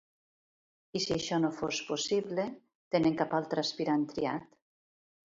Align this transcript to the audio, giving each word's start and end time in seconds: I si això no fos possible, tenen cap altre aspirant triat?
I 0.99 1.01
si 1.01 1.11
això 1.15 1.37
no 1.43 1.51
fos 1.57 1.81
possible, 1.89 2.45
tenen 2.95 3.19
cap 3.19 3.35
altre 3.41 3.65
aspirant 3.65 4.07
triat? 4.15 4.49